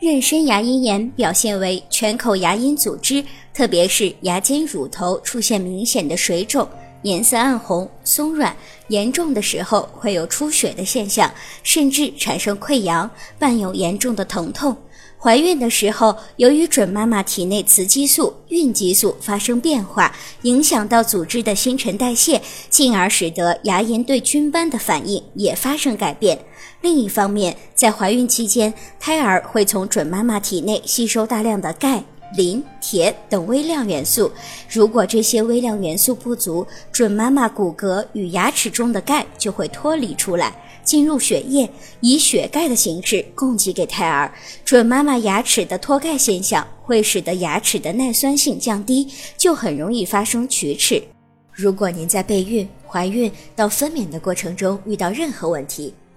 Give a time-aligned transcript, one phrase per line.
[0.00, 3.22] 妊娠牙龈炎表现为全口牙龈组织，
[3.52, 6.66] 特别是牙尖乳头出现明显的水肿，
[7.02, 8.54] 颜色暗红、松软，
[8.88, 14.76] 严重的时候会有出血的现象，甚至产生溃疡，伴有严重的疼痛。
[15.22, 22.40] 怀孕的时候，由于准妈妈体内雌激素、孕激素发生变化，影响到组织的新陈代谢，
[22.70, 26.38] 进而使得牙龈对菌斑的反应也发生改变。
[26.80, 32.04] 另一方面，在怀孕期间，胎儿会从准妈妈体内吸收大量的钙、
[32.36, 34.30] 磷、铁等微量元素。
[34.68, 40.54] 如果这些微量元素不足，准妈妈骨骼与牙齿中的钙就会脱离出来。
[40.82, 41.70] 进入血液，
[42.00, 44.32] 以血钙的形式供给给胎儿。
[44.64, 49.06] 准妈妈牙齿的脱钙现象会使得牙齿的耐酸性降低，
[49.36, 51.00] 就很容易发生龋齿。
[51.52, 55.94] 如果您在备孕、怀孕到分娩的过程中遇到任何问题，